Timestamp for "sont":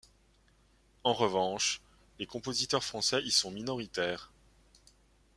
3.29-3.51